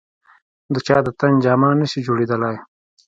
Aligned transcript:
د 0.73 0.75
چا 0.87 0.97
د 1.05 1.07
تن 1.19 1.33
جامه 1.43 1.69
نه 1.79 1.85
شي 1.91 1.99
جوړېدای. 2.07 2.55